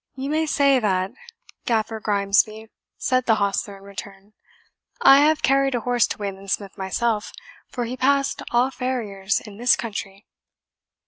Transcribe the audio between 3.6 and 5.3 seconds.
in return; "I